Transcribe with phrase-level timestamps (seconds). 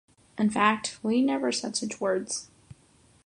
[0.35, 2.49] In fact, Li never said such words.